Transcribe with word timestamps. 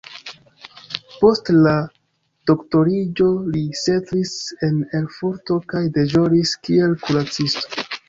Post 1.19 1.51
la 1.57 1.73
doktoriĝo 2.51 3.29
li 3.53 3.63
setlis 3.83 4.35
en 4.71 4.83
Erfurto 5.03 5.61
kaj 5.75 5.87
deĵoris 6.03 6.59
kiel 6.67 7.01
kuracisto. 7.07 7.89